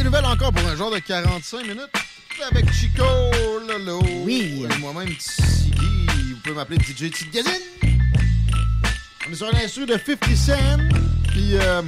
[0.00, 1.90] Des nouvelles encore pour un genre de 45 minutes
[2.50, 3.04] avec Chico
[3.68, 4.00] Lolo.
[4.24, 4.66] Oui.
[4.78, 6.06] Moi-même, Tiggy.
[6.32, 7.52] Vous pouvez m'appeler DJ Tigazine.
[9.28, 10.54] On est sur un instru de 50 Cent.
[11.28, 11.82] Puis, euh,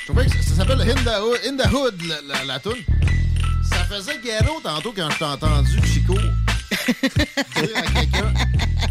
[0.00, 2.58] je trouvais que ça, ça s'appelle In the Hood, In the Hood la, la, la
[2.58, 2.76] toune.
[3.62, 6.14] Ça faisait ghetto tantôt quand je t'ai entendu, Chico,
[7.56, 8.34] dire à quelqu'un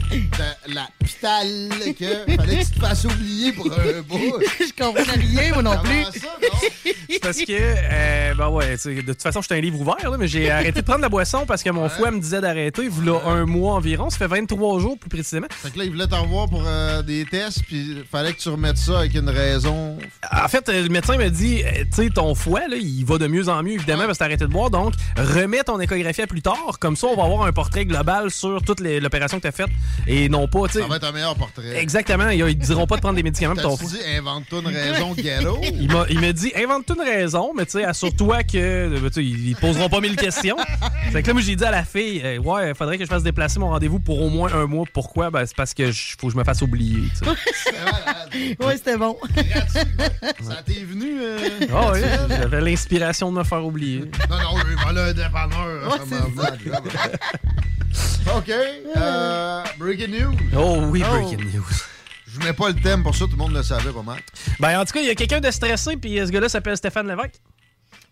[0.09, 4.17] de la pistale que fallait que tu te fasses oublier pour un bout.
[4.59, 6.03] je comprends rien, moi non plus.
[6.03, 6.69] Comment ça, non?
[7.09, 10.09] C'est parce que, euh, ben ouais, tu sais, de toute façon, j'étais un livre ouvert,
[10.09, 11.89] là, mais j'ai arrêté de prendre la boisson parce que mon Ouais.
[11.89, 12.83] fouet me disait d'arrêter.
[12.83, 14.09] Il voulait un mois environ.
[14.09, 15.47] Ça fait 23 jours, plus précisément.
[15.49, 18.49] Fait que là, il voulait t'en revoir pour euh, des tests, puis fallait que tu
[18.49, 19.97] remettes ça avec une raison.
[20.31, 23.17] En fait, euh, le médecin m'a dit, euh, tu sais, ton fouet, là, il va
[23.17, 24.69] de mieux en mieux, évidemment, parce que t'as arrêté de boire.
[24.69, 26.77] Donc, remets ton échographie à plus tard.
[26.79, 29.69] Comme ça, on va avoir un portrait global sur toute les- l'opération que t'as faite.
[30.07, 30.79] Et non pas, tu sais.
[30.81, 31.77] Ça va être un meilleur portrait.
[31.79, 32.29] Exactement.
[32.29, 33.99] Ils, ils diront pas de prendre des médicaments pour ton T'as-tu fouet.
[34.03, 35.59] dit invente-toi une raison ghetto?
[35.79, 39.23] Il m'a, il m'a dit, invente une raison, mais tu sais, assure-toi que, tu sais,
[39.23, 40.57] ils poseront pas mille questions.
[41.11, 43.23] Fait que là, moi, j'ai dit à la fille, euh, ouais, faudrait que je fasse
[43.23, 44.85] déplacer mon rendez-vous pour au moins un mois.
[44.93, 45.29] Pourquoi?
[45.29, 47.31] Ben, c'est parce que je- faut que je me fasse oublier, tu sais.
[47.63, 48.29] C'est malade.
[48.59, 49.15] Oui, c'était bon.
[50.41, 51.19] Ça t'est venu?
[51.21, 51.37] euh,
[51.73, 51.99] Ah oui,
[52.29, 53.99] j'avais l'inspiration de me faire oublier.
[54.29, 55.91] Non, non, oui, voilà un dépanneur.
[55.91, 55.99] Ouais,
[58.35, 58.49] OK.
[58.97, 60.35] euh, breaking news.
[60.57, 61.11] Oh oui, Oh.
[61.11, 61.63] breaking news.
[62.27, 64.19] Je mets pas le thème pour ça, tout le monde le savait pas mal.
[64.59, 67.07] Ben, en tout cas, il y a quelqu'un de stressé, puis ce gars-là s'appelle Stéphane
[67.07, 67.41] Lévesque.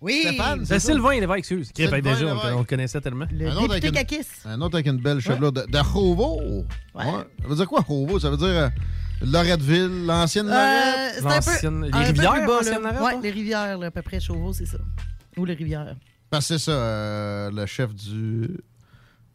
[0.02, 0.22] Oui.
[0.26, 0.92] Stéphane, C'est ça?
[0.92, 1.72] Sylvain Lévesque, excuse.
[1.72, 2.56] Qui Sylvain déjà, on, Lévesque.
[2.56, 3.28] on le connaissait tellement.
[3.32, 4.52] Le Un autre une-.
[4.52, 6.42] Un autre avec une belle chevelure de, de Chauveau.
[6.96, 7.04] Ouais.
[7.06, 8.20] Ça veut dire quoi, Chauveau?
[8.20, 8.70] Ça veut dire euh,
[9.22, 10.64] Loretteville, l'ancienne Lorette?
[10.64, 12.80] Euh, c'est un peu, L'ancienne- les peu rivières, bas, là.
[12.80, 13.20] Lorette, Ouais, hein?
[13.24, 14.78] les rivières, là, à peu près Chauveau, c'est ça.
[15.38, 15.96] Ou les rivières.
[16.30, 18.50] Parce que c'est ça, euh, le chef du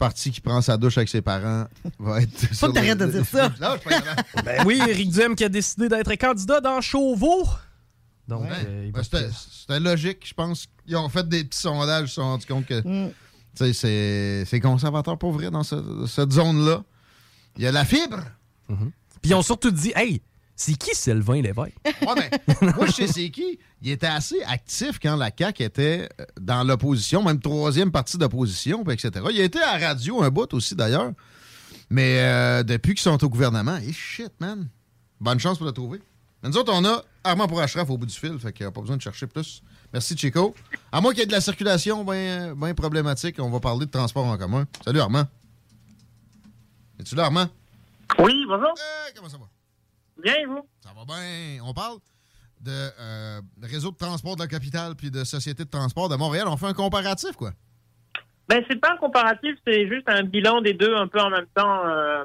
[0.07, 1.67] parti qui prend sa douche avec ses parents
[1.99, 2.37] va être.
[2.55, 3.49] Faut que t'arrêtes de dire ça.
[3.61, 4.43] Non, je.
[4.43, 7.47] Ben oui, Éric Duhem qui a décidé d'être candidat dans Chauveau.
[8.27, 8.49] Donc, Ouais.
[8.67, 10.67] euh, il Ben, va- C'était c'était logique, je pense.
[10.87, 13.11] Ils ont fait des petits sondages, ils se sont rendus compte que Mm.
[13.55, 16.83] c'est c'est conservateur pour vrai dans ce- cette zone-là.
[17.57, 18.21] Il y a la fibre.
[18.69, 20.21] Puis ils ont surtout dit, hey,
[20.55, 21.77] c'est qui Sylvain Lévesque?
[21.85, 23.59] Ouais, mais moi, je sais c'est qui.
[23.81, 28.85] Il était assez actif quand la CAQ était euh, dans l'opposition, même troisième partie d'opposition,
[28.91, 29.11] etc.
[29.31, 31.13] Il a été à la radio un bout aussi, d'ailleurs.
[31.91, 34.69] Mais euh, depuis qu'ils sont au gouvernement, et shit, man.
[35.21, 36.01] Bonne chance pour le trouver.
[36.43, 38.69] Mais nous autres, on a Armand pour Ashraf au bout du fil, fait qu'il n'y
[38.69, 39.63] a pas besoin de chercher plus.
[39.93, 40.55] Merci, Chico.
[40.91, 44.25] À moins qu'il y ait de la circulation bien problématique, on va parler de transport
[44.25, 44.67] en commun.
[44.85, 45.25] Salut, Armand.
[46.99, 47.49] Es-tu là, Armand?
[48.19, 48.69] Oui, bonjour.
[48.69, 49.52] Euh, comment ça va?
[50.21, 50.67] Bien, et vous?
[50.81, 51.63] Ça va bien.
[51.65, 51.99] On parle
[52.61, 56.47] de euh, réseau de transport de la capitale puis de société de transport de Montréal.
[56.49, 57.53] On fait un comparatif, quoi.
[58.49, 61.47] Ben, c'est pas un comparatif, c'est juste un bilan des deux un peu en même
[61.55, 61.87] temps.
[61.87, 62.25] euh,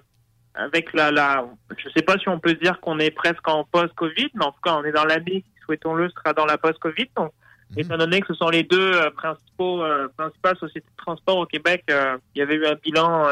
[0.60, 1.46] avec la, la.
[1.78, 4.60] Je sais pas si on peut dire qu'on est presque en post-Covid, mais en tout
[4.64, 7.06] cas, on est dans l'année qui, souhaitons-le, sera dans la post-Covid.
[7.16, 7.32] Donc,
[7.70, 7.80] Mhm.
[7.80, 11.46] étant donné que ce sont les deux euh, principaux, euh, principales sociétés de transport au
[11.46, 13.28] Québec, il y avait eu un bilan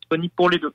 [0.00, 0.72] disponible pour les deux.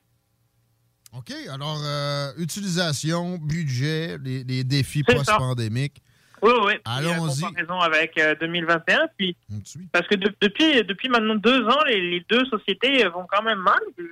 [1.12, 1.32] OK.
[1.52, 6.02] Alors, euh, utilisation, budget, les, les défis post-pandémiques.
[6.42, 6.74] Oui, oui.
[6.84, 7.44] Allons-y.
[7.44, 9.06] En comparaison avec euh, 2021.
[9.16, 9.88] Puis, On te suit.
[9.92, 13.42] Parce que de- depuis, depuis maintenant deux ans, les, les deux sociétés euh, vont quand
[13.42, 13.78] même mal.
[13.98, 14.04] Elles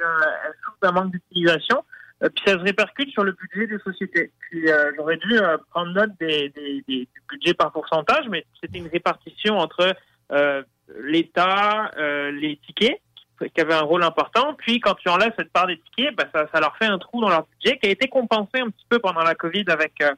[0.64, 1.84] souffrent d'un manque d'utilisation.
[2.22, 4.32] euh, puis ça se répercute sur le budget des sociétés.
[4.40, 8.46] Puis euh, j'aurais dû euh, prendre note des, des- des- du budget par pourcentage, mais
[8.60, 9.94] c'était une répartition entre
[10.32, 10.62] euh,
[11.02, 13.00] l'État, euh, les tickets,
[13.54, 14.54] qui avaient un rôle important.
[14.54, 17.20] Puis quand tu enlèves cette part des tickets, ben, ça, ça leur fait un trou
[17.20, 20.12] dans leur budget qui a été compensé un petit peu pendant la COVID avec, euh,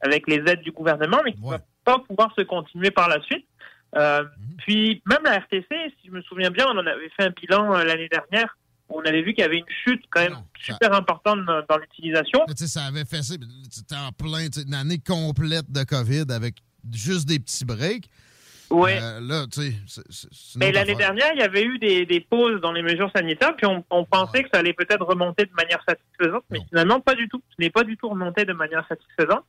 [0.00, 1.56] avec les aides du gouvernement, mais qui ne Ouais.
[1.56, 3.46] va pas pouvoir se continuer par la suite.
[3.96, 4.56] Euh, Mhm.
[4.58, 5.66] Puis même la RTC,
[6.00, 8.56] si je me souviens bien, on en avait fait un bilan euh, l'année dernière.
[8.88, 11.44] où On avait vu qu'il y avait une chute quand même Non, ça- super importante
[11.44, 12.40] dans, dans l'utilisation.
[12.54, 13.34] Ça avait fait ça.
[13.70, 16.54] C'était en plein, une année complète de COVID avec
[16.92, 18.08] juste des petits breaks.
[18.70, 18.98] Ouais.
[19.00, 22.72] Euh, là, tu sais, Mais l'année dernière, il y avait eu des, des pauses dans
[22.72, 26.44] les mesures sanitaires, puis on, on pensait que ça allait peut-être remonter de manière satisfaisante,
[26.50, 26.64] mais Non.
[26.70, 27.40] finalement pas du tout.
[27.50, 29.44] Ce n'est pas du tout remonté de manière satisfaisante.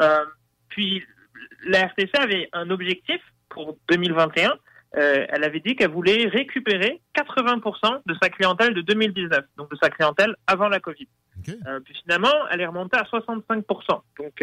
[0.00, 0.24] Euh,
[0.68, 1.02] puis
[1.66, 4.52] la RTC avait un objectif pour 2021.
[4.96, 9.76] Euh, elle avait dit qu'elle voulait récupérer 80% de sa clientèle de 2019, donc de
[9.82, 11.08] sa clientèle avant la Covid.
[11.42, 14.02] Puis finalement, elle est remontée à 65%.
[14.18, 14.42] Donc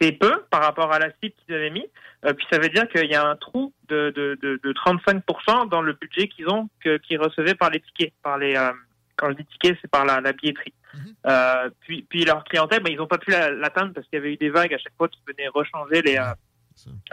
[0.00, 1.86] c'est peu par rapport à la cible qu'ils avaient mis.
[2.26, 5.68] Euh, puis ça veut dire qu'il y a un trou de, de, de, de 35%
[5.68, 8.56] dans le budget qu'ils ont, que- qu'ils recevaient par les tickets, par les.
[8.56, 8.70] euh,
[9.16, 10.72] quand je dis tickets, c'est par la, la billetterie.
[10.94, 11.14] Mhm.
[11.26, 14.20] Euh, puis, puis leur clientèle, ben, ils n'ont pas pu la- l'atteindre parce qu'il y
[14.22, 16.18] avait eu des vagues à chaque fois qui venaient rechanger les,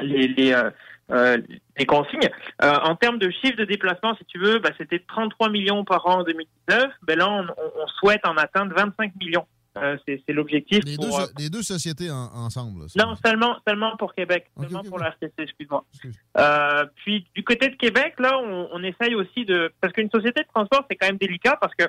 [0.01, 0.55] les, les,
[1.77, 2.29] les consignes.
[2.61, 6.19] En termes de chiffre de déplacement, si tu veux, bah, c'était 33 millions par an
[6.19, 6.91] en 2019.
[7.03, 9.45] Ben là, on souhaite en atteindre 25 millions.
[9.83, 10.79] Euh, c'est l'objectif.
[10.85, 12.85] Les, deux, euh, les deux sociétés en- ensemble.
[12.95, 15.01] là, non, seulement, seulement pour Québec, seulement pour ok.
[15.01, 15.85] la RTC, excuse-moi.
[15.93, 16.17] Excuse.
[16.37, 19.71] Euh, puis du côté de Québec, là, on, on essaye aussi de...
[19.81, 21.85] Parce qu'une société de transport, c'est quand même délicat parce que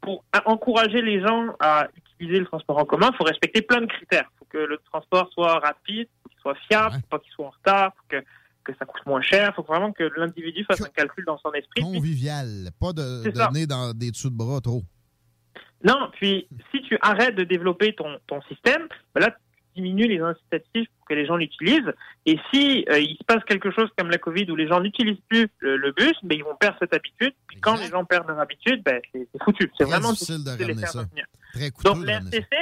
[0.00, 3.86] pour encourager les gens à utiliser le transport en commun, il faut respecter plein de
[3.86, 4.30] critères.
[4.34, 7.02] Il faut que le transport soit rapide, qu'il soit fiable, Ouais.
[7.10, 8.24] pas qu'il soit en retard, faut que,
[8.64, 9.50] que ça coûte moins cher.
[9.52, 11.82] Il faut vraiment que l'individu fasse un calcul dans son esprit.
[11.82, 12.70] Convivial.
[12.80, 14.82] Pas de donner dans des dessous de bras trop.
[15.82, 20.20] Non, puis si tu arrêtes de développer ton, ton système, ben là, tu diminues les
[20.20, 21.92] incitatifs pour que les gens l'utilisent.
[22.26, 25.22] Et si euh, il se passe quelque chose comme la Covid où les gens n'utilisent
[25.28, 27.32] plus le, le bus, ben, ils vont perdre cette habitude.
[27.46, 29.70] Puis quand les gens perdent leur habitude, ben, c'est foutu.
[29.78, 31.04] C'est vraiment difficile de les faire ça.
[31.54, 31.88] Très coûteux.
[31.88, 32.38] Donc de les ramener ça.
[32.38, 32.56] RTC,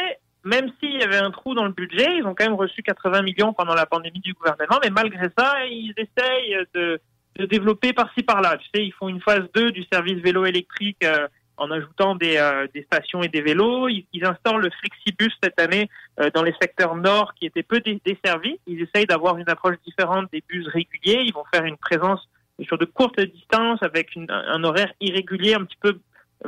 [0.44, 3.22] même s'il y avait un trou dans le budget, ils ont quand même reçu 80
[3.22, 7.00] millions pendant la pandémie du gouvernement, mais malgré ça, ils essayent de,
[7.36, 8.56] de développer par-ci par-là.
[8.58, 11.26] Tu sais, ils font une phase 2 du service vélo électrique euh,
[11.58, 13.88] en ajoutant des, euh, des stations et des vélos.
[13.88, 15.88] Ils, ils instaurent le Flexibus cette année
[16.20, 18.58] euh, dans les secteurs nord qui étaient peu dé- desservis.
[18.66, 21.22] Ils essayent d'avoir une approche différente des bus réguliers.
[21.26, 22.28] Ils vont faire une présence
[22.64, 25.98] sur de courtes distances avec une- un horaire irrégulier un petit peu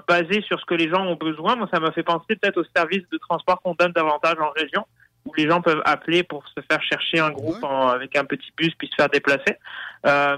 [0.08, 1.56] basé sur ce que les gens ont besoin.
[1.56, 4.86] Moi, ça m'a fait penser peut-être aux services de transport qu'on donne davantage en région,
[5.24, 7.64] où les gens peuvent appeler pour se faire chercher un groupe Ouais.
[7.68, 9.56] en- avec un petit bus puis se faire déplacer.
[10.06, 10.36] Euh,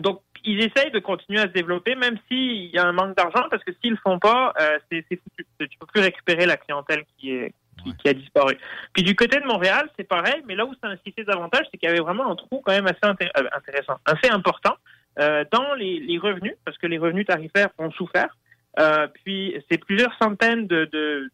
[0.00, 3.46] donc, ils essayent de continuer à se développer, même s'il y a un manque d'argent,
[3.50, 5.46] parce que s'ils le font pas, euh, c'est foutu.
[5.58, 7.94] Tu peux plus récupérer la clientèle qui est qui, Ouais.
[7.98, 8.58] qui a disparu.
[8.92, 11.88] Puis du côté de Montréal, c'est pareil, mais là où ça insistait davantage, c'est qu'il
[11.88, 14.76] y avait vraiment un trou quand même assez euh, intéressant, assez important
[15.18, 18.36] euh, dans les, les revenus, parce que les revenus tarifaires ont souffert.
[18.78, 21.30] Euh, puis c'est plusieurs centaines de, de,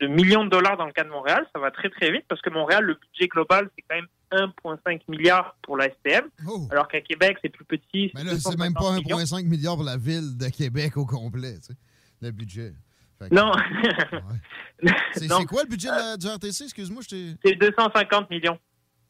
[0.00, 1.46] de millions de dollars dans le cas de Montréal.
[1.54, 5.00] Ça va très très vite parce que Montréal, le budget global, c'est quand même 1,5
[5.08, 6.66] milliard pour la STM, Oh.
[6.70, 8.10] alors qu'à Québec, c'est plus petit.
[8.14, 9.18] Mais là, c'est même pas 250 millions.
[9.18, 11.74] 1,5 milliard pour la ville de Québec au complet, tu sais,
[12.22, 12.72] le budget.
[13.20, 14.90] Que- Non, Ouais.
[15.14, 16.64] C'est quoi le budget de la- du RTC?
[16.64, 17.34] Excuse-moi, je t'ai.
[17.44, 18.58] c'est 250 millions.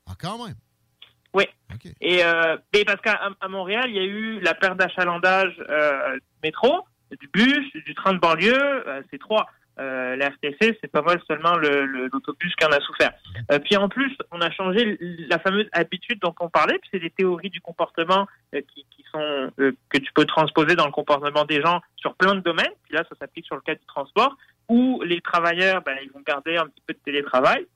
[0.06, 0.54] Ah, quand même.
[1.34, 1.44] Oui.
[1.74, 1.86] OK.
[2.00, 6.20] Et euh, parce qu'à à Montréal, il y a eu la perte d'achalandage euh, du
[6.44, 6.82] métro,
[7.20, 8.54] du bus, du train de banlieue.
[8.88, 9.46] euh, c'est trois.
[9.78, 13.12] Euh, la RTC, c'est pas mal seulement le- le- l'autobus qui en a souffert.
[13.52, 14.96] Euh, puis en plus, on a changé
[15.28, 16.78] la fameuse habitude dont on parlait.
[16.78, 20.76] Puis c'est des théories du comportement euh, qui, qui sont euh, que tu peux transposer
[20.76, 22.73] dans le comportement des gens sur plein de domaines.
[22.85, 24.35] Puis là, ça s'applique sur le cas du transport,
[24.68, 27.66] où les travailleurs, ben, ils vont garder un petit peu de télétravail.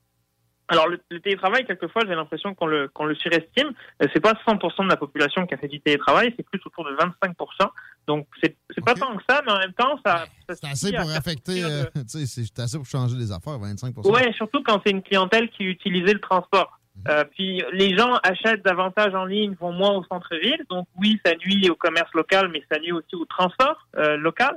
[0.71, 3.71] Alors le, le télétravail, quelquefois, j'ai l'impression qu'on le, qu'on le surestime.
[4.03, 6.85] Euh, C'est pas 100% de la population qui a fait du télétravail, c'est plus autour
[6.85, 7.69] de 25%.
[8.07, 10.25] Donc c'est c'est pas tant que ça, mais en même temps, ça.
[10.49, 11.63] ça C'est assez pour affecter.
[11.65, 15.03] euh, de- sais, c'est assez pour changer les affaires, 25 Ouais, surtout quand c'est une
[15.03, 16.79] clientèle qui utilisait le transport.
[17.09, 20.63] Euh, puis les gens achètent davantage en ligne, vont moins au centre-ville.
[20.69, 24.55] Donc oui, ça nuit au commerce local, mais ça nuit aussi au transport euh, local.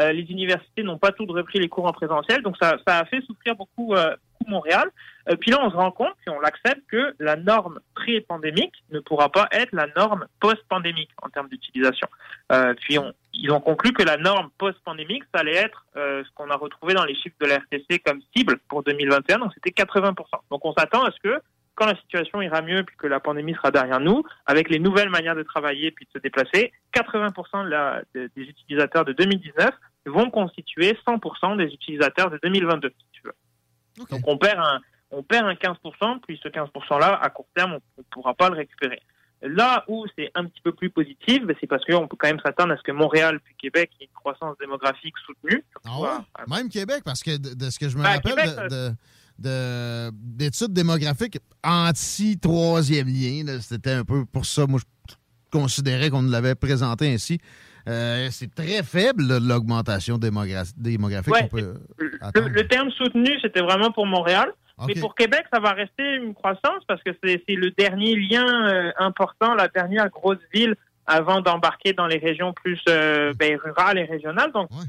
[0.00, 3.04] Euh, les universités n'ont pas toutes repris les cours en présentiel, donc ça, ça a
[3.04, 4.16] fait souffrir beaucoup, euh,
[4.48, 4.88] Montréal.
[5.28, 9.00] Euh, puis là, on se rend compte, puis on l'accepte, que la norme pré-pandémique ne
[9.00, 12.08] pourra pas être la norme post-pandémique en termes d'utilisation.
[12.50, 12.98] Euh, puis
[13.34, 16.94] ils ont conclu que la norme post-pandémique, ça allait être euh, ce qu'on a retrouvé
[16.94, 20.14] dans les chiffres de la RTC comme cible pour 2021, donc c'était 80%.
[20.50, 21.40] Donc on s'attend à ce que
[21.74, 25.08] quand la situation ira mieux puis que la pandémie sera derrière nous, avec les nouvelles
[25.08, 29.70] manières de travailler puis de se déplacer, 80% de la- de- des utilisateurs de 2019
[30.04, 32.92] vont constituer 100% des utilisateurs de 2022,
[33.98, 34.80] Donc on perd un,
[35.10, 38.56] on perd un 15%, puis ce 15%-là, à court terme, on ne pourra pas le
[38.56, 39.00] récupérer.
[39.44, 42.38] Là où c'est un petit peu plus positif, ben, c'est parce qu'on peut quand même
[42.44, 45.64] s'attendre à ce que Montréal puis Québec ait une croissance démographique soutenue.
[45.84, 46.08] Ah ouais?
[46.34, 48.68] à- Même Québec, parce que de, de ce que je me Ben, rappelle Québec, de,
[48.68, 48.94] de,
[49.40, 53.58] de- d'études démographiques anti-troisième lien.
[53.60, 55.14] C'était un peu pour ça, moi, je
[55.50, 57.38] considérais qu'on l'avait présenté ainsi.
[57.88, 61.74] Euh, c'est très faible, l'augmentation démogra- démographique Ouais, peut
[62.34, 64.52] Le, terme soutenu, c'était vraiment pour Montréal.
[64.78, 64.88] OK.
[64.94, 68.44] Mais pour Québec, ça va rester une croissance parce que c'est c'est le dernier lien
[68.68, 70.74] euh, important, la dernière grosse ville
[71.06, 74.52] avant d'embarquer dans les régions plus euh, ben, rurales et régionales.
[74.52, 74.84] Donc, Ouais.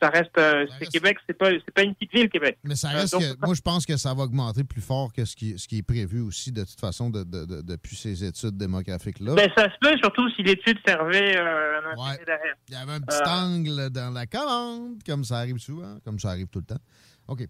[0.00, 2.58] Ça reste, euh, Ça c'est reste- Québec, c'est pas, pas une petite ville, Québec.
[2.64, 5.12] Mais ça Euh, reste donc, que, moi, je pense que ça va augmenter plus fort
[5.12, 7.96] que ce qui, ce qui est prévu aussi, de toute façon, de, de- de- depuis
[7.96, 9.34] ces études démographiques-là.
[9.34, 12.24] Ben, ça se peut, surtout si l'étude servait euh, un intérêt Ouais.
[12.24, 12.54] derrière.
[12.68, 16.18] Il y avait un petit Euh, angle dans la commande, comme ça arrive souvent, comme
[16.18, 16.80] ça arrive tout le temps.
[17.28, 17.40] OK.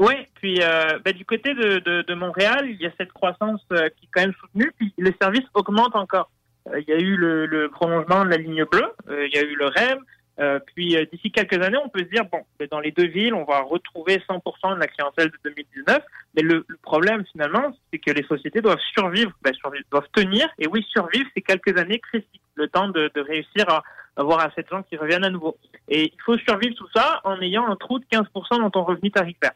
[0.00, 3.60] Oui, puis euh, ben, du côté de, de, de Montréal, il y a cette croissance
[3.72, 6.30] euh, qui est quand même soutenue, puis les services augmentent encore.
[6.68, 9.42] Euh, il y a eu le, le prolongement de la ligne bleue, il y a
[9.42, 9.98] eu le REM,
[10.40, 13.34] euh, puis euh, d'ici quelques années, on peut se dire, bon, dans les deux villes,
[13.34, 15.98] on va retrouver 100% de la clientèle de 2019,
[16.36, 20.48] mais le, le problème finalement, c'est que les sociétés doivent survivre, ben, survivre, doivent tenir,
[20.58, 23.82] et oui, survivre, c'est quelques années critiques, le temps de, de réussir à
[24.16, 25.56] avoir assez de gens qui reviennent à nouveau.
[25.88, 29.10] Et il faut survivre tout ça en ayant un trou de 15% dans ton revenu
[29.10, 29.52] tarifaire.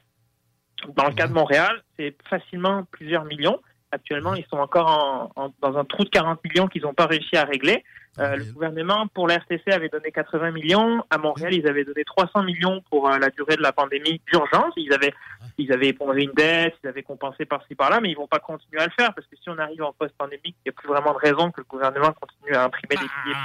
[0.97, 3.61] Dans le cas de Montréal, c'est facilement plusieurs millions.
[3.93, 7.07] Actuellement, ils sont encore en, en- dans un trou de 40 millions qu'ils n'ont pas
[7.07, 7.85] réussi à régler.
[8.19, 11.03] Euh, le gouvernement, pour la RTC, avait donné 80 millions.
[11.09, 14.75] À Montréal, ils avaient donné 300 millions pour euh, la durée de la pandémie d'urgence.
[14.77, 15.15] Ils avaient,
[15.57, 18.83] ils avaient épongé une dette, ils avaient compensé par-ci par-là, mais ils vont pas continuer
[18.83, 21.13] à le faire parce que si on arrive en post-pandémique, il n'y a plus vraiment
[21.15, 23.37] de raison que le gouvernement continue à imprimer des billets.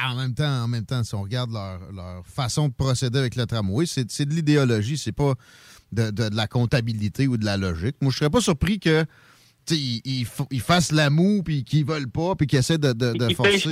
[0.00, 3.18] Ah, en même temps, en même temps, si on regarde leur, leur façon de procéder
[3.18, 5.32] avec le tramway, c'est c'est de l'idéologie, c'est pas
[5.90, 7.96] de, de- de la comptabilité ou de la logique.
[8.00, 9.04] Moi, je serais pas surpris que
[9.70, 13.12] ils, ils ils fassent la moue puis qu'ils veulent pas puis qu'ils essaient de, de,
[13.12, 13.70] de Ils payent forcer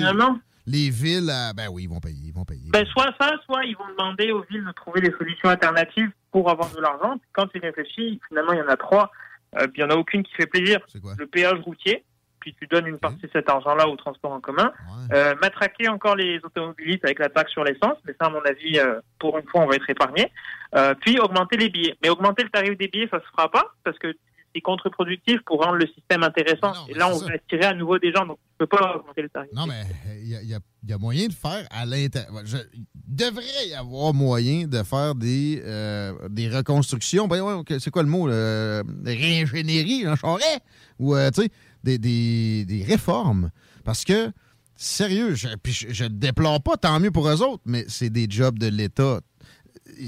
[0.67, 1.53] les villes à.
[1.53, 2.71] Ben oui, ils vont payer, ils vont payer.
[2.71, 6.49] Ben, soit ça, soit ils vont demander aux villes de trouver des solutions alternatives pour
[6.51, 7.17] avoir de l'argent.
[7.33, 9.11] Quand tu réfléchis, finalement, il y en a trois.
[9.57, 10.79] Euh, puis il n'y en a aucune qui fait plaisir.
[11.19, 12.05] Le péage routier,
[12.43, 14.73] puis tu donnes une partie de cet argent-là au transport en commun.
[15.13, 18.79] Euh, matraquer encore les automobilistes avec la taxe sur l'essence, mais ça, à mon avis,
[18.79, 20.31] euh, pour une fois, on va être épargné.
[20.75, 21.97] Euh, puis augmenter les billets.
[22.03, 24.15] Mais augmenter le tarif des billets, ça se fera pas, parce que
[24.55, 26.73] c'est contre-productif pour rendre le système intéressant.
[26.89, 29.29] Et là, on va attirer à nouveau des gens, donc tu peux pas augmenter le
[29.29, 29.51] tarif.
[29.55, 29.83] Non, mais
[30.21, 32.43] il y a, il y a- il y a moyen de faire à l'intérieur.
[32.75, 37.29] Il devrait y avoir moyen de faire des, euh, des reconstructions.
[37.29, 38.27] Ben, ouais, c'est quoi le mot?
[38.27, 38.83] là?
[39.05, 40.61] Réingénierie, en charret?
[40.99, 41.49] Ou, euh, tu sais,
[41.85, 43.51] des, des- des réformes.
[43.85, 44.33] Parce que,
[44.75, 48.11] sérieux, je, puis je, je le déplore pas, tant mieux pour eux autres, mais c'est
[48.11, 49.21] des jobs de l'État.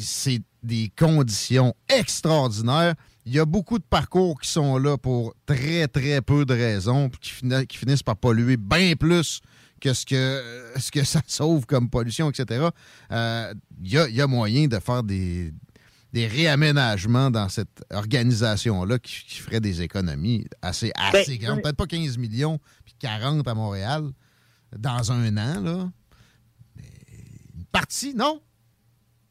[0.01, 2.95] C'est des conditions extraordinaires.
[3.27, 7.09] Il y a beaucoup de parcours qui sont là pour très, très peu de raisons,
[7.09, 9.41] puis qui, fini- qui finissent par polluer bien plus
[9.81, 12.69] que ce que, euh, ce que ça sauve comme pollution, etc.
[13.11, 15.53] Euh, Il y, a, il y a moyen de faire des,
[16.13, 21.57] des réaménagements dans cette organisation-là qui, qui ferait des économies assez, assez Ben, grandes.
[21.57, 21.63] oui.
[21.63, 24.11] Peut-être pas 15 millions, puis 40 à Montréal
[24.79, 25.91] dans un an, là.
[26.77, 26.83] Mais
[27.57, 28.41] une partie, non?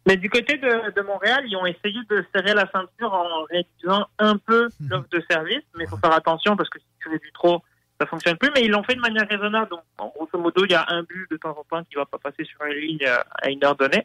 [0.06, 4.08] Mais du côté de, de Montréal, ils ont essayé de serrer la ceinture en réduisant
[4.20, 7.32] un peu l'offre de service, mais il faut faire attention parce que si tu réduis
[7.34, 7.62] trop,
[8.00, 8.52] ça fonctionne plus.
[8.54, 9.70] Mais ils l'ont fait de manière raisonnable.
[9.70, 12.06] Donc, en grosso modo, il y a un but de temps en temps qui va
[12.06, 14.04] pas passer sur une ligne à, à une heure donnée.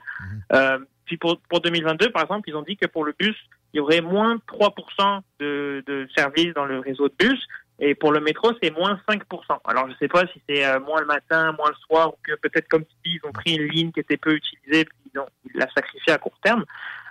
[0.52, 3.36] Euh, puis pour, pour 2022, par exemple, ils ont dit que pour le bus,
[3.72, 7.40] il y aurait moins 3% de, de services dans le réseau de bus.
[7.80, 9.20] Et pour le métro, c'est moins 5%.
[9.64, 12.34] Alors, je sais pas si c'est euh, moins le matin, moins le soir, ou que
[12.34, 15.28] peut-être comme si ils ont pris une ligne qui était peu utilisée, puis ils, ont,
[15.44, 16.64] ils la sacrifiée à court terme.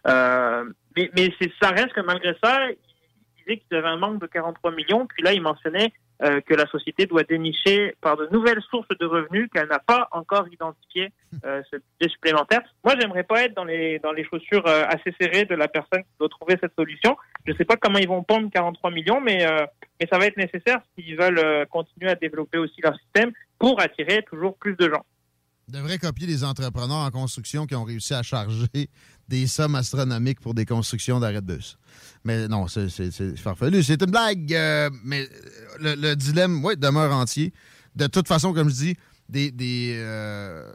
[0.07, 2.77] Euh, mais mais ça reste que malgré ça, ils
[3.45, 5.07] disaient qu'ils avaient un manque de 43 millions.
[5.07, 5.93] Puis là, ils mentionnaient
[6.23, 10.07] euh, que la société doit dénicher par de nouvelles sources de revenus qu'elle n'a pas
[10.11, 11.11] encore identifiées
[11.45, 12.61] euh, ce budget supplémentaire.
[12.83, 16.01] Moi, j'aimerais pas être dans les dans les chaussures euh, assez serrées de la personne
[16.01, 17.15] qui doit trouver cette solution.
[17.45, 19.65] Je sais pas comment ils vont pondre 43 millions, mais euh,
[19.99, 24.23] mais ça va être nécessaire s'ils veulent continuer à développer aussi leur système pour attirer
[24.23, 25.03] toujours plus de gens.
[25.67, 28.89] devrait copier les entrepreneurs en construction qui ont réussi à charger
[29.27, 31.77] des sommes astronomiques pour des constructions d'arrêt de bus.
[32.23, 32.89] Mais non, c'est
[33.37, 33.83] farfelu.
[33.83, 35.27] C'est une blague, euh, mais
[35.79, 37.53] le, le dilemme, oui, demeure entier.
[37.95, 38.97] De toute façon, comme je dis,
[39.29, 40.71] des, des euh,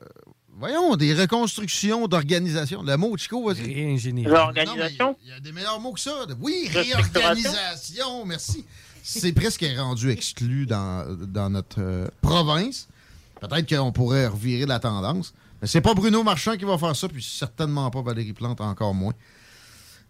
[0.56, 2.82] voyons, des reconstructions d'organisation.
[2.82, 3.62] Le mot, Chico, vas-y.
[3.74, 4.30] Réingénierie.
[4.30, 5.16] L'organisation.
[5.22, 6.26] Il y a des meilleurs mots que ça.
[6.40, 8.64] Oui, réorganisation, merci.
[9.02, 12.88] C'est presque rendu exclu dans, dans notre euh, province.
[13.40, 15.34] Peut-être qu'on pourrait revirer la tendance.
[15.62, 18.92] Mais c'est pas Bruno Marchand qui va faire ça, puis certainement pas Valérie Plante, encore
[18.94, 19.14] moins.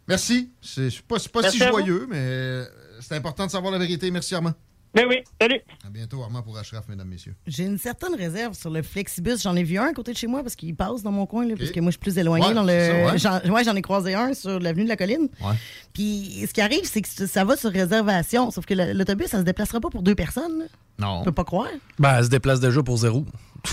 [0.08, 0.50] Merci.
[0.60, 2.64] C'est pas, c'est pas si Merci joyeux, mais euh,
[3.00, 4.10] c'est important de savoir la vérité.
[4.10, 4.54] Merci, Armand.
[4.94, 5.60] Mais oui, salut.
[5.86, 7.34] À bientôt, Armand, pour Ashraf, mesdames, messieurs.
[7.46, 9.40] J'ai une certaine réserve sur le Flexibus.
[9.42, 11.46] J'en ai vu un à côté de chez moi parce qu'il passe dans mon coin,
[11.46, 13.18] là, parce que moi, je suis plus éloignée Ouais, dans c'est le.
[13.18, 13.42] ça, ouais.
[13.46, 15.28] J'en ouais, j'en ai croisé un sur l'avenue de la Colline.
[15.42, 15.54] Ouais.
[15.94, 18.50] Puis ce qui arrive, c'est que ça va sur réservation.
[18.50, 20.58] Sauf que l'autobus, ça se déplacera pas pour deux personnes.
[20.58, 20.64] là.
[21.02, 21.20] Non.
[21.20, 21.68] On peut pas croire.
[21.98, 23.24] Ben, elle se déplace déjà pour zéro.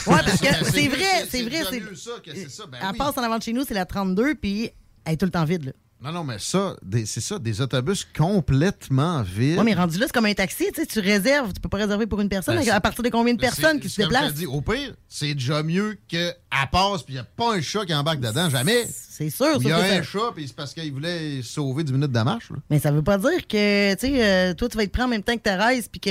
[0.07, 1.63] Ouais, parce que c'est vrai, c'est vrai.
[1.69, 2.65] c'est- mieux ça que c'est ça.
[2.65, 2.97] Ben Elle oui.
[2.97, 4.71] passe en avant de chez nous, c'est la 32, puis
[5.05, 5.65] elle est tout le temps vide.
[5.65, 5.71] Là.
[6.01, 9.57] Non, non, mais ça, c'est ça, des autobus complètement vides.
[9.57, 11.77] Ouais, mais rendu là, c'est comme un taxi, tu sais, tu réserves, tu peux pas
[11.77, 12.55] réserver pour une personne.
[12.55, 14.33] Ben, à partir de combien de personnes qui se déplacent?
[14.33, 16.35] dis, au pire, c'est déjà mieux qu'elle
[16.71, 18.85] passe puis il n'y a pas un chat qui embarque dedans, jamais.
[18.89, 21.91] C'est sûr, Il y a un ça- chat puis c'est parce qu'il voulait sauver 10
[21.91, 22.49] minutes de marche.
[22.51, 22.57] là.
[22.69, 25.07] Mais ça veut pas dire que, tu sais, euh, toi, tu vas être prêt en
[25.09, 26.09] même temps que Thérèse, puis que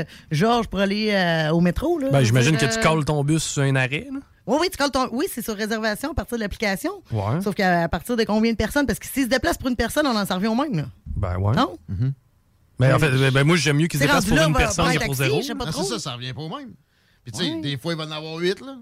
[0.00, 2.00] euh, Georges pour aller euh, au métro.
[2.00, 4.08] Là, Ben, j'imagine que tu calls ton bus sur un arrêt.
[4.12, 4.18] là.
[4.46, 5.08] Oui, oui, tu colles ton...
[5.12, 7.02] Oui, c'est sur réservation à partir de l'application.
[7.12, 7.40] Ouais.
[7.42, 8.86] Sauf qu'à à partir de combien de personnes?
[8.86, 10.74] Parce que s'ils se déplacent pour une personne, on en s'en revient au même.
[10.76, 10.86] Là.
[11.16, 11.54] Ben, ouais.
[11.54, 11.76] Non?
[12.78, 14.90] Mais en fait, ben, moi, j'aime mieux qu'ils se C'est déplacent pour là, une personne
[14.92, 15.40] que pour zéro.
[15.60, 16.70] Ah, c'est ça, ça revient pas au même.
[17.24, 17.60] Puis tu sais, Ouais.
[17.60, 18.76] des fois, il va en avoir 8, là.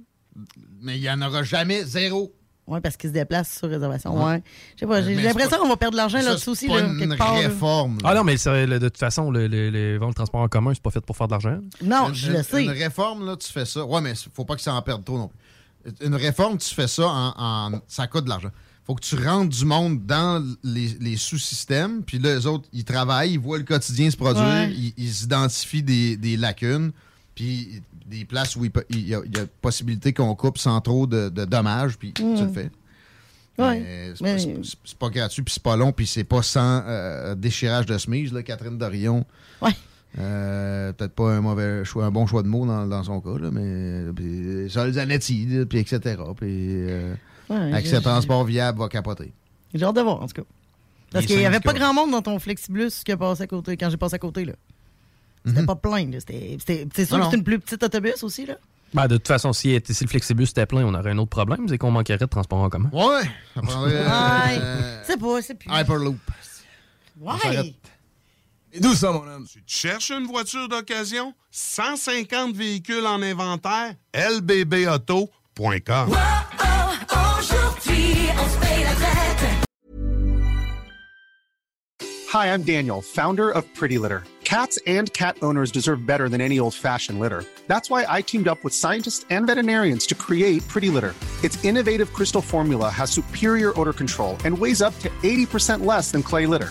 [0.80, 2.32] Mais il n'y en aura jamais zéro.
[2.68, 4.14] Oui, parce qu'ils se déplacent sur réservation.
[4.24, 4.42] Ouais.
[4.76, 6.80] Je sais pas, j'ai c'est l'impression qu'on va perdre de l'argent là-dessus c'est aussi, là,
[6.80, 7.34] une quelque part.
[7.34, 7.94] réforme.
[8.02, 8.10] là.
[8.10, 10.48] Ah non, mais c'est- le- de toute façon, le- le- les ventes de transport en
[10.48, 11.58] commun, c'est pas fait pour faire de l'argent.
[11.82, 12.62] Non, Une- je le sais.
[12.64, 13.84] Une réforme, là, tu fais ça.
[13.86, 15.38] Ouais, mais faut pas que ça en perde trop non plus.
[16.02, 17.34] Une réforme, tu fais ça en.
[17.74, 18.50] en- ça coûte de l'argent.
[18.86, 22.84] Faut que tu rentres du monde dans les, les sous-systèmes, puis là, les autres, ils
[22.84, 24.72] travaillent, ils voient le quotidien se produire, Ouais.
[24.72, 26.92] ils, ils identifient des, des lacunes,
[27.34, 28.70] puis des places où il
[29.06, 32.22] y, a, il y a possibilité qu'on coupe sans trop de, de dommages, puis tu
[32.22, 32.70] le fais.
[33.58, 33.62] Mm.
[33.62, 34.62] Ouais, Mais c'est mais- pas-
[34.98, 38.42] pas gratuit, puis c'est pas long, puis c'est pas sans euh, déchirage de chemise, là,
[38.42, 39.26] Catherine Dorion.
[39.60, 39.72] Ouais.
[40.18, 43.38] Euh, Peut-être pas un mauvais choix, un bon choix de mots dans, dans son cas,
[43.38, 46.16] là, mais puis Sol Zanetti, puis etc.
[46.36, 46.48] Puis
[46.88, 47.14] euh,
[47.50, 49.32] Ouais, Accès j'ai- Transport Viable va capoter.
[49.74, 50.48] J'ai hâte de voir, en tout cas.
[51.10, 53.76] Parce qu'il n'y avait pas grand monde dans ton Flexibus qui a passé à côté,
[53.76, 54.44] quand j'ai passé à côté.
[54.44, 54.54] là.
[55.46, 56.10] C'était pas plein.
[56.18, 56.58] C'est
[57.06, 57.22] sûr Mhm.
[57.22, 58.44] Non, que c'est une plus petite autobus aussi.
[58.46, 58.54] là.
[58.94, 61.68] Ben, de toute façon, si, si le Flexibus était plein, on aurait un autre problème,
[61.68, 62.90] c'est qu'on manquerait de transport en commun.
[62.92, 63.22] Ouais,
[63.54, 64.58] ça prendrait Ouais.
[64.60, 65.70] euh, C'est pas, c'est plus.
[65.70, 66.16] Hyperloop.
[67.20, 67.74] Ouais.
[68.72, 69.46] Et d'où ça, mon homme?
[69.46, 71.34] Tu cherches une voiture d'occasion?
[71.50, 73.94] 150 véhicules en inventaire?
[74.14, 75.28] lbbauto.com.
[82.30, 84.22] Hi, I'm Daniel, founder of Pretty Litter.
[84.44, 87.44] Cats and cat owners deserve better than any old fashioned litter.
[87.68, 91.14] That's why I teamed up with scientists and veterinarians to create Pretty Litter.
[91.42, 96.22] Its innovative crystal formula has superior odor control and weighs up to 80% less than
[96.22, 96.70] clay litter.